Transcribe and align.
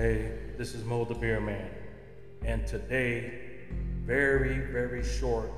Hey, 0.00 0.32
this 0.56 0.74
is 0.74 0.82
Mo 0.82 1.04
the 1.04 1.12
Beer 1.12 1.40
Man, 1.40 1.68
and 2.42 2.66
today, 2.66 3.34
very, 4.06 4.60
very 4.72 5.04
short 5.04 5.52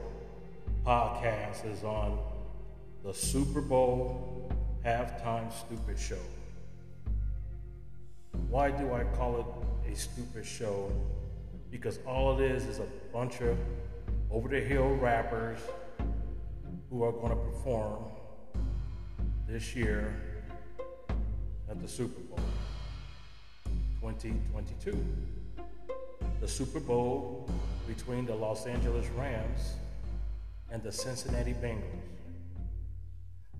podcast 0.84 1.64
is 1.64 1.84
on 1.84 2.18
the 3.04 3.14
Super 3.14 3.60
Bowl 3.60 4.50
halftime 4.84 5.52
stupid 5.52 5.96
show. 5.96 6.18
Why 8.48 8.72
do 8.72 8.92
I 8.92 9.04
call 9.16 9.38
it 9.86 9.92
a 9.92 9.94
stupid 9.94 10.44
show? 10.44 10.90
Because 11.70 12.00
all 12.04 12.36
it 12.40 12.50
is 12.50 12.66
is 12.66 12.80
a 12.80 12.88
bunch 13.12 13.42
of 13.42 13.56
over 14.28 14.48
the 14.48 14.60
hill 14.60 14.96
rappers 14.96 15.60
who 16.90 17.04
are 17.04 17.12
going 17.12 17.30
to 17.30 17.36
perform 17.36 18.06
this 19.46 19.76
year 19.76 20.12
at 21.70 21.80
the 21.80 21.86
Super 21.86 22.20
Bowl 22.22 22.40
2022. 24.02 25.06
The 26.40 26.48
Super 26.48 26.80
Bowl 26.80 27.48
between 27.86 28.26
the 28.26 28.34
Los 28.34 28.66
Angeles 28.66 29.06
Rams 29.16 29.74
and 30.72 30.82
the 30.82 30.90
Cincinnati 30.90 31.54
Bengals. 31.54 32.02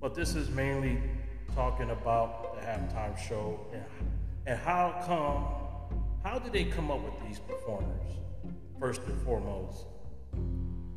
But 0.00 0.16
this 0.16 0.34
is 0.34 0.50
mainly 0.50 1.00
talking 1.54 1.90
about 1.90 2.56
the 2.56 2.60
halftime 2.60 3.16
show 3.16 3.60
and, 3.72 3.84
and 4.46 4.58
how 4.58 5.00
come, 5.06 6.00
how 6.24 6.40
did 6.40 6.52
they 6.52 6.64
come 6.64 6.90
up 6.90 7.04
with 7.04 7.14
these 7.24 7.38
performers, 7.38 8.10
first 8.80 9.02
and 9.02 9.22
foremost? 9.22 9.86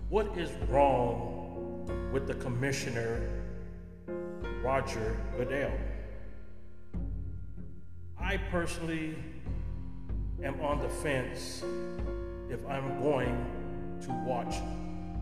What 0.10 0.36
is 0.36 0.50
wrong 0.70 1.88
with 2.12 2.26
the 2.26 2.34
commissioner, 2.34 3.30
Roger 4.64 5.16
Goodell? 5.38 5.72
I 8.26 8.38
personally 8.38 9.16
am 10.44 10.60
on 10.60 10.80
the 10.80 10.90
fence 10.90 11.64
if 12.50 12.60
I'm 12.68 13.00
going 13.00 13.46
to 14.02 14.12
watch 14.26 14.56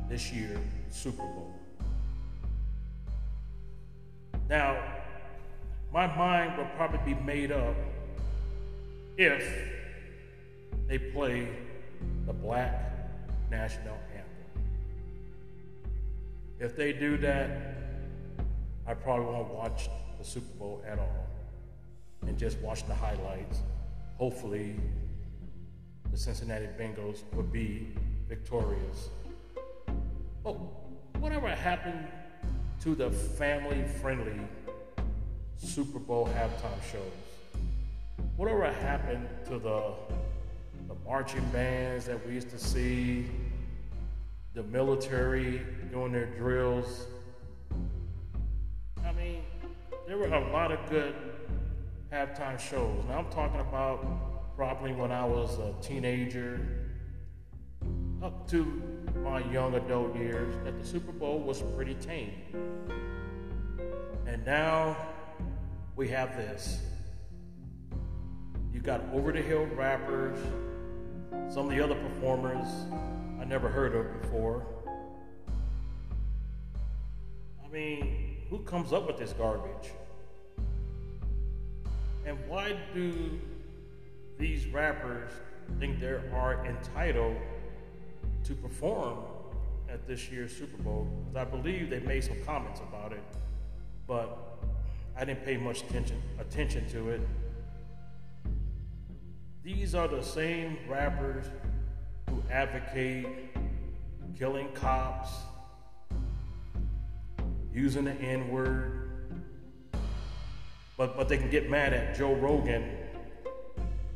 this 0.07 0.31
year 0.31 0.57
Super 0.89 1.23
Bowl. 1.23 1.53
Now, 4.49 4.81
my 5.91 6.07
mind 6.15 6.57
will 6.57 6.69
probably 6.77 7.13
be 7.13 7.21
made 7.23 7.51
up 7.51 7.75
if 9.17 9.53
they 10.87 10.97
play 10.97 11.49
the 12.25 12.31
black 12.31 12.89
national 13.51 13.97
anthem. 14.15 14.63
If 16.57 16.77
they 16.77 16.93
do 16.93 17.17
that, 17.17 17.75
I 18.87 18.93
probably 18.93 19.25
won't 19.25 19.53
watch 19.53 19.89
the 20.17 20.23
Super 20.23 20.57
Bowl 20.57 20.81
at 20.87 20.99
all 20.99 21.27
and 22.27 22.37
just 22.37 22.57
watch 22.59 22.85
the 22.87 22.95
highlights. 22.95 23.61
Hopefully, 24.17 24.75
the 26.11 26.17
Cincinnati 26.17 26.67
Bengals 26.79 27.23
will 27.33 27.43
be 27.43 27.95
victorious. 28.27 29.09
But 30.43 30.55
whatever 31.19 31.47
happened 31.49 32.07
to 32.81 32.95
the 32.95 33.09
family 33.09 33.83
friendly 34.01 34.39
Super 35.57 35.99
Bowl 35.99 36.27
halftime 36.27 36.91
shows? 36.91 37.61
Whatever 38.35 38.71
happened 38.71 39.27
to 39.45 39.57
the, 39.57 39.93
the 40.87 40.95
marching 41.05 41.45
bands 41.51 42.05
that 42.05 42.25
we 42.27 42.33
used 42.33 42.49
to 42.49 42.59
see, 42.59 43.25
the 44.53 44.63
military 44.63 45.61
doing 45.91 46.11
their 46.11 46.25
drills? 46.25 47.05
I 49.05 49.11
mean, 49.13 49.43
there 50.07 50.17
were 50.17 50.27
a 50.27 50.51
lot 50.51 50.71
of 50.71 50.79
good 50.89 51.15
halftime 52.13 52.59
shows. 52.59 53.03
Now 53.09 53.17
I'm 53.17 53.31
talking 53.31 53.59
about 53.59 54.55
probably 54.55 54.93
when 54.93 55.11
I 55.11 55.25
was 55.25 55.57
a 55.57 55.73
teenager 55.81 56.59
up 58.21 58.47
to 58.51 58.63
my 59.23 59.39
young 59.51 59.73
adult 59.73 60.15
years 60.15 60.53
that 60.63 60.77
the 60.79 60.85
Super 60.85 61.11
Bowl 61.11 61.39
was 61.39 61.63
pretty 61.75 61.95
tame. 61.95 62.29
And 64.27 64.45
now 64.45 64.95
we 65.95 66.07
have 66.09 66.37
this. 66.37 66.83
You 68.71 68.79
got 68.79 69.01
over 69.11 69.31
the 69.31 69.41
hill 69.41 69.65
rappers, 69.75 70.37
some 71.49 71.65
of 71.65 71.71
the 71.71 71.83
other 71.83 71.95
performers 71.95 72.67
I 73.41 73.45
never 73.45 73.69
heard 73.69 73.95
of 73.95 74.21
before. 74.21 74.67
I 77.65 77.67
mean, 77.69 78.37
who 78.51 78.59
comes 78.59 78.93
up 78.93 79.07
with 79.07 79.17
this 79.17 79.33
garbage? 79.33 79.89
And 82.25 82.37
why 82.47 82.77
do 82.93 83.39
these 84.39 84.67
rappers 84.67 85.31
think 85.79 85.99
they 85.99 86.07
are 86.07 86.65
entitled 86.65 87.37
to 88.45 88.55
perform 88.55 89.19
at 89.89 90.07
this 90.07 90.29
year's 90.29 90.55
Super 90.55 90.77
Bowl? 90.81 91.07
I 91.35 91.43
believe 91.43 91.89
they 91.89 91.99
made 91.99 92.23
some 92.23 92.41
comments 92.45 92.79
about 92.79 93.11
it, 93.11 93.23
but 94.07 94.63
I 95.15 95.25
didn't 95.25 95.45
pay 95.45 95.57
much 95.57 95.81
attention 95.83 96.21
attention 96.39 96.87
to 96.89 97.09
it. 97.09 97.21
These 99.63 99.95
are 99.95 100.07
the 100.07 100.21
same 100.21 100.77
rappers 100.89 101.45
who 102.29 102.41
advocate 102.51 103.27
killing 104.37 104.71
cops, 104.73 105.29
using 107.73 108.05
the 108.05 108.13
N-word, 108.13 109.02
but, 110.97 111.17
but 111.17 111.27
they 111.27 111.37
can 111.37 111.49
get 111.49 111.69
mad 111.69 111.93
at 111.93 112.15
Joe 112.15 112.33
Rogan 112.35 112.97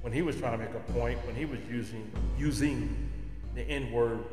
when 0.01 0.13
he 0.13 0.21
was 0.21 0.37
trying 0.37 0.57
to 0.57 0.57
make 0.57 0.73
a 0.73 0.91
point, 0.93 1.17
when 1.25 1.35
he 1.35 1.45
was 1.45 1.59
using, 1.69 2.11
using 2.37 3.09
the 3.55 3.61
N 3.61 3.91
word. 3.91 4.23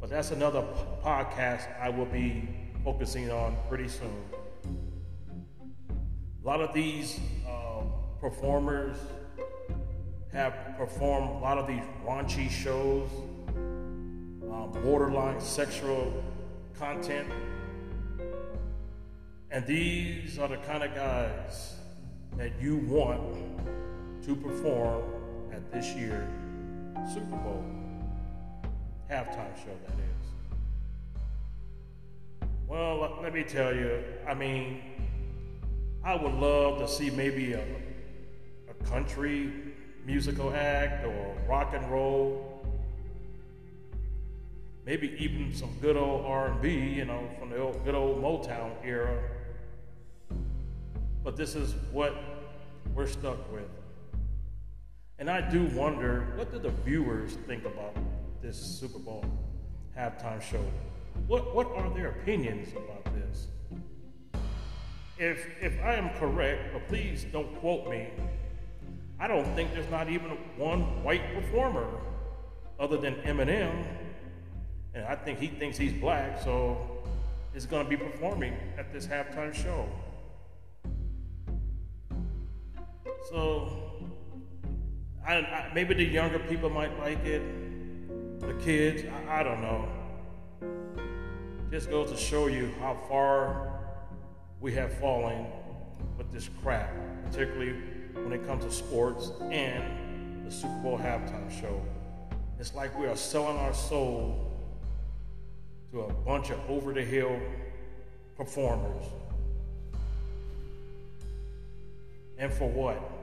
But 0.00 0.10
that's 0.10 0.30
another 0.30 0.62
p- 0.62 0.78
podcast 1.04 1.80
I 1.80 1.88
will 1.88 2.06
be 2.06 2.48
focusing 2.84 3.30
on 3.30 3.56
pretty 3.68 3.88
soon. 3.88 4.14
A 6.42 6.46
lot 6.46 6.60
of 6.60 6.72
these 6.72 7.18
uh, 7.48 7.82
performers 8.20 8.96
have 10.32 10.54
performed 10.78 11.30
a 11.30 11.38
lot 11.38 11.58
of 11.58 11.66
these 11.66 11.82
raunchy 12.06 12.48
shows, 12.48 13.08
um, 13.56 14.70
borderline 14.82 15.40
sexual 15.40 16.22
content. 16.78 17.28
And 19.56 19.66
these 19.66 20.38
are 20.38 20.48
the 20.48 20.58
kind 20.58 20.82
of 20.82 20.94
guys 20.94 21.76
that 22.36 22.52
you 22.60 22.76
want 22.76 23.22
to 24.22 24.36
perform 24.36 25.02
at 25.50 25.72
this 25.72 25.94
year's 25.94 26.28
Super 27.10 27.36
Bowl 27.36 27.64
halftime 29.10 29.56
show, 29.56 29.74
that 29.86 29.94
is. 29.94 30.26
Well, 32.68 33.18
let 33.22 33.32
me 33.32 33.44
tell 33.44 33.74
you, 33.74 34.04
I 34.28 34.34
mean, 34.34 34.82
I 36.04 36.16
would 36.16 36.34
love 36.34 36.78
to 36.80 36.86
see 36.86 37.08
maybe 37.08 37.54
a, 37.54 37.64
a 38.68 38.74
country 38.84 39.50
musical 40.04 40.52
act 40.52 41.06
or 41.06 41.34
rock 41.48 41.72
and 41.72 41.90
roll 41.90 42.62
maybe 44.84 45.16
even 45.18 45.54
some 45.54 45.70
good 45.80 45.96
old 45.96 46.26
R&B, 46.26 46.68
you 46.68 47.06
know, 47.06 47.28
from 47.38 47.48
the 47.48 47.58
old, 47.58 47.82
good 47.84 47.94
old 47.94 48.22
Motown 48.22 48.70
era. 48.84 49.18
But 51.26 51.36
this 51.36 51.56
is 51.56 51.74
what 51.90 52.14
we're 52.94 53.08
stuck 53.08 53.52
with. 53.52 53.68
And 55.18 55.28
I 55.28 55.40
do 55.40 55.64
wonder, 55.74 56.32
what 56.36 56.52
do 56.52 56.60
the 56.60 56.70
viewers 56.70 57.32
think 57.48 57.64
about 57.64 57.96
this 58.40 58.56
Super 58.56 59.00
Bowl 59.00 59.24
halftime 59.98 60.40
show? 60.40 60.64
What, 61.26 61.52
what 61.52 61.66
are 61.72 61.92
their 61.92 62.10
opinions 62.10 62.68
about 62.76 63.12
this? 63.12 63.48
If, 65.18 65.48
if 65.60 65.82
I 65.82 65.94
am 65.94 66.10
correct, 66.20 66.72
but 66.72 66.86
please 66.86 67.26
don't 67.32 67.52
quote 67.56 67.90
me, 67.90 68.06
I 69.18 69.26
don't 69.26 69.52
think 69.56 69.74
there's 69.74 69.90
not 69.90 70.08
even 70.08 70.30
one 70.56 71.02
white 71.02 71.34
performer 71.34 71.88
other 72.78 72.98
than 72.98 73.16
Eminem 73.22 73.84
and 74.94 75.04
I 75.04 75.16
think 75.16 75.40
he 75.40 75.48
thinks 75.48 75.76
he's 75.76 75.92
black, 75.92 76.40
so 76.40 77.02
he's 77.52 77.66
going 77.66 77.82
to 77.82 77.90
be 77.90 77.96
performing 77.96 78.56
at 78.78 78.92
this 78.92 79.08
halftime 79.08 79.52
show. 79.52 79.88
So 83.28 83.68
I, 85.26 85.34
I, 85.34 85.72
maybe 85.74 85.94
the 85.94 86.04
younger 86.04 86.38
people 86.38 86.70
might 86.70 86.96
like 87.00 87.24
it, 87.24 87.42
the 88.40 88.54
kids, 88.54 89.02
I, 89.28 89.40
I 89.40 89.42
don't 89.42 89.60
know. 89.60 89.88
Just 91.68 91.90
goes 91.90 92.12
to 92.12 92.16
show 92.16 92.46
you 92.46 92.72
how 92.78 92.96
far 93.08 93.80
we 94.60 94.72
have 94.74 94.92
fallen 94.98 95.46
with 96.16 96.30
this 96.32 96.48
crap, 96.62 96.94
particularly 97.24 97.72
when 98.14 98.32
it 98.32 98.46
comes 98.46 98.64
to 98.64 98.70
sports 98.70 99.32
and 99.50 100.46
the 100.46 100.50
Super 100.50 100.78
Bowl 100.78 100.96
halftime 100.96 101.50
show. 101.60 101.82
It's 102.60 102.74
like 102.74 102.96
we 102.96 103.06
are 103.06 103.16
selling 103.16 103.56
our 103.56 103.74
soul 103.74 104.52
to 105.90 106.02
a 106.02 106.12
bunch 106.12 106.50
of 106.50 106.60
over 106.70 106.92
the 106.92 107.02
hill 107.02 107.40
performers. 108.36 109.04
And 112.38 112.52
for 112.52 112.68
what? 112.68 113.15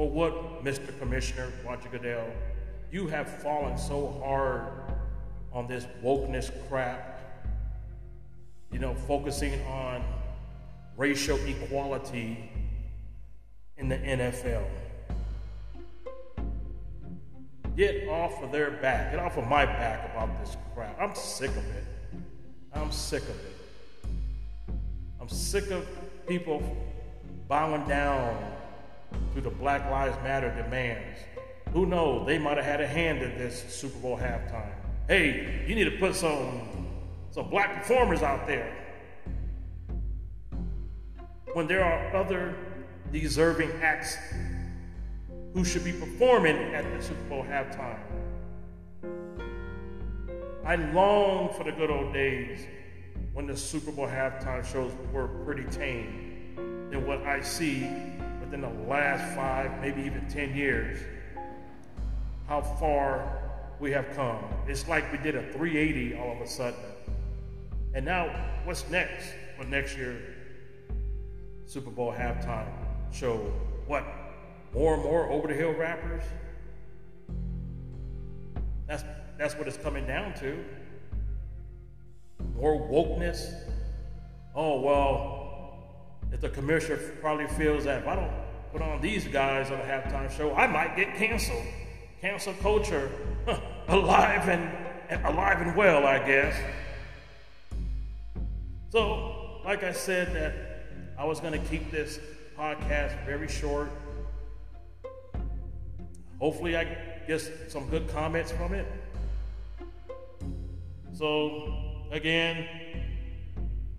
For 0.00 0.08
what, 0.08 0.64
Mr. 0.64 0.98
Commissioner 0.98 1.52
Roger 1.62 1.90
Goodell, 1.90 2.26
you 2.90 3.06
have 3.08 3.28
fallen 3.42 3.76
so 3.76 4.18
hard 4.24 4.66
on 5.52 5.66
this 5.66 5.86
wokeness 6.02 6.50
crap, 6.70 7.20
you 8.72 8.78
know, 8.78 8.94
focusing 8.94 9.62
on 9.66 10.02
racial 10.96 11.38
equality 11.44 12.50
in 13.76 13.90
the 13.90 13.98
NFL. 13.98 14.64
Get 17.76 18.08
off 18.08 18.42
of 18.42 18.52
their 18.52 18.70
back. 18.70 19.10
Get 19.10 19.20
off 19.20 19.36
of 19.36 19.46
my 19.48 19.66
back 19.66 20.10
about 20.12 20.42
this 20.42 20.56
crap. 20.74 20.98
I'm 20.98 21.14
sick 21.14 21.50
of 21.50 21.56
it. 21.76 21.84
I'm 22.72 22.90
sick 22.90 23.24
of 23.24 23.28
it. 23.28 24.76
I'm 25.20 25.28
sick 25.28 25.70
of 25.70 25.86
people 26.26 26.62
bowing 27.48 27.86
down 27.86 28.59
to 29.34 29.40
the 29.40 29.50
Black 29.50 29.90
Lives 29.90 30.16
Matter 30.22 30.54
demands. 30.62 31.18
Who 31.72 31.86
knows? 31.86 32.26
They 32.26 32.38
might 32.38 32.56
have 32.56 32.66
had 32.66 32.80
a 32.80 32.86
hand 32.86 33.22
in 33.22 33.38
this 33.38 33.62
Super 33.72 33.98
Bowl 33.98 34.16
halftime. 34.16 34.72
Hey, 35.06 35.64
you 35.66 35.74
need 35.74 35.84
to 35.84 35.98
put 35.98 36.14
some 36.14 36.88
some 37.30 37.48
black 37.48 37.82
performers 37.82 38.22
out 38.22 38.46
there. 38.46 38.76
When 41.52 41.66
there 41.66 41.84
are 41.84 42.16
other 42.16 42.56
deserving 43.12 43.70
acts 43.82 44.16
who 45.54 45.64
should 45.64 45.84
be 45.84 45.92
performing 45.92 46.74
at 46.74 46.84
the 46.84 47.02
Super 47.02 47.22
Bowl 47.28 47.44
halftime. 47.44 47.98
I 50.64 50.76
long 50.76 51.52
for 51.54 51.64
the 51.64 51.72
good 51.72 51.90
old 51.90 52.12
days 52.12 52.60
when 53.32 53.46
the 53.46 53.56
Super 53.56 53.90
Bowl 53.90 54.06
halftime 54.06 54.64
shows 54.64 54.92
were 55.12 55.28
pretty 55.44 55.64
tame 55.70 56.86
than 56.90 57.06
what 57.06 57.22
I 57.22 57.40
see 57.40 57.88
within 58.50 58.62
the 58.62 58.88
last 58.88 59.36
five, 59.36 59.80
maybe 59.80 60.02
even 60.02 60.26
10 60.28 60.56
years. 60.56 60.98
How 62.48 62.60
far 62.60 63.38
we 63.78 63.92
have 63.92 64.10
come. 64.16 64.44
It's 64.66 64.88
like 64.88 65.10
we 65.12 65.18
did 65.18 65.36
a 65.36 65.42
380 65.52 66.16
all 66.16 66.32
of 66.32 66.40
a 66.40 66.48
sudden. 66.48 66.80
And 67.94 68.04
now, 68.04 68.28
what's 68.64 68.88
next 68.90 69.26
for 69.56 69.64
next 69.64 69.96
year 69.96 70.20
Super 71.66 71.90
Bowl 71.90 72.12
halftime 72.12 72.66
show? 73.12 73.36
What? 73.86 74.04
More 74.74 74.94
and 74.94 75.02
more 75.04 75.30
over 75.30 75.46
the 75.46 75.54
hill 75.54 75.72
rappers? 75.72 76.24
That's 78.88 79.04
that's 79.38 79.54
what 79.54 79.68
it's 79.68 79.76
coming 79.76 80.06
down 80.06 80.34
to. 80.34 80.64
More 82.56 82.80
wokeness. 82.88 83.54
Oh 84.56 84.80
well, 84.80 85.40
if 86.32 86.40
the 86.40 86.48
commissioner 86.48 86.96
probably 87.20 87.46
feels 87.46 87.84
that 87.84 88.02
if 88.02 88.08
I 88.08 88.16
don't 88.16 88.39
put 88.72 88.82
on 88.82 89.00
these 89.00 89.26
guys 89.26 89.70
on 89.70 89.78
the 89.78 89.84
halftime 89.84 90.30
show, 90.30 90.54
I 90.54 90.66
might 90.66 90.96
get 90.96 91.14
canceled. 91.16 91.64
Cancel 92.20 92.52
culture, 92.60 93.10
alive 93.88 94.48
and 94.48 95.24
alive 95.24 95.62
and 95.62 95.74
well, 95.74 96.06
I 96.06 96.18
guess. 96.18 96.54
So, 98.90 99.62
like 99.64 99.82
I 99.84 99.92
said, 99.92 100.34
that 100.34 100.54
I 101.18 101.24
was 101.24 101.40
going 101.40 101.54
to 101.54 101.68
keep 101.68 101.90
this 101.90 102.18
podcast 102.58 103.24
very 103.24 103.48
short. 103.48 103.90
Hopefully, 106.38 106.76
I 106.76 106.84
get 107.26 107.40
some 107.68 107.88
good 107.88 108.06
comments 108.10 108.52
from 108.52 108.74
it. 108.74 108.86
So, 111.14 111.74
again, 112.10 112.66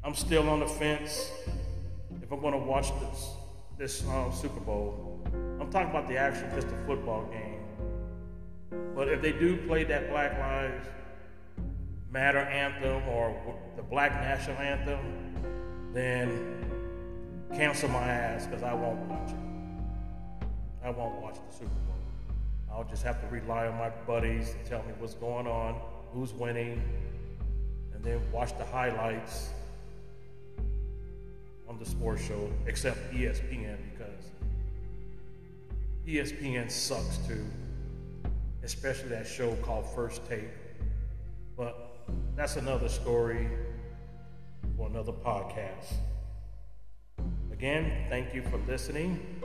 I'm 0.04 0.14
still 0.14 0.48
on 0.48 0.60
the 0.60 0.68
fence 0.68 1.32
if 2.22 2.32
I'm 2.32 2.40
going 2.40 2.54
to 2.54 2.60
watch 2.60 2.92
this 3.00 3.32
this 3.82 4.06
um, 4.10 4.32
Super 4.32 4.60
Bowl. 4.60 5.20
I'm 5.60 5.72
talking 5.72 5.90
about 5.90 6.08
the 6.08 6.16
actual 6.16 6.48
just 6.54 6.70
the 6.70 6.78
football 6.86 7.26
game. 7.32 7.66
But 8.96 9.10
if 9.10 9.24
they 9.24 9.32
do 9.32 9.58
play 9.66 9.84
that 9.86 10.12
Black 10.12 10.38
Lives 10.38 10.88
Matter 12.12 12.38
anthem 12.38 13.08
or 13.10 13.36
the 13.76 13.82
Black 13.82 14.14
National 14.14 14.58
Anthem, 14.58 15.34
then 15.96 16.64
cancel 17.56 17.90
my 17.90 18.04
ass 18.04 18.46
because 18.46 18.62
I 18.62 18.72
won't 18.72 19.00
watch 19.10 19.32
it. 19.32 20.48
I 20.84 20.92
won't 20.92 21.20
watch 21.20 21.38
the 21.50 21.52
Super 21.52 21.72
Bowl. 21.72 21.96
I'll 22.72 22.84
just 22.84 23.02
have 23.02 23.20
to 23.22 23.28
rely 23.34 23.66
on 23.66 23.80
my 23.80 23.90
buddies 24.06 24.52
to 24.52 24.70
tell 24.70 24.84
me 24.84 24.94
what's 25.00 25.16
going 25.16 25.48
on, 25.48 25.82
who's 26.14 26.34
winning, 26.34 26.84
and 27.96 28.04
then 28.04 28.22
watch 28.32 28.56
the 28.60 28.66
highlights 28.66 29.50
on 31.72 31.80
the 31.80 31.86
sports 31.86 32.24
show, 32.24 32.52
except 32.68 33.14
ESPN 33.14 33.78
because 33.92 34.26
ESPN 36.06 36.70
sucks 36.70 37.18
too 37.28 37.46
especially 38.64 39.10
that 39.10 39.28
show 39.28 39.56
called 39.56 39.86
First 39.96 40.28
Take. 40.28 40.50
But 41.58 41.98
that's 42.36 42.56
another 42.56 42.90
story 42.90 43.50
for 44.78 44.88
another 44.88 45.12
podcast. 45.12 45.94
Again, 47.52 48.06
thank 48.10 48.34
you 48.34 48.42
for 48.44 48.58
listening. 48.68 49.42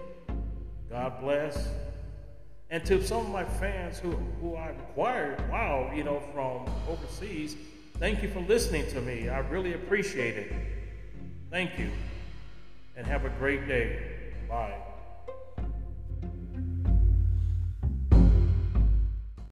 God 0.91 1.21
bless. 1.21 1.69
And 2.71 2.85
to 2.87 3.03
some 3.03 3.19
of 3.19 3.31
my 3.31 3.45
fans 3.45 3.99
who, 3.99 4.11
who 4.41 4.57
I've 4.57 4.79
acquired, 4.79 5.49
wow, 5.51 5.91
you 5.95 6.05
know, 6.05 6.21
from 6.33 6.67
overseas, 6.89 7.57
thank 7.99 8.23
you 8.23 8.29
for 8.29 8.41
listening 8.41 8.87
to 8.91 9.01
me. 9.01 9.29
I 9.29 9.39
really 9.39 9.75
appreciate 9.75 10.37
it. 10.37 10.53
Thank 11.51 11.79
you. 11.79 11.91
And 12.97 13.07
have 13.07 13.27
a 13.27 13.31
great 13.39 13.69
day. 13.69 13.99
Bye. 14.49 14.86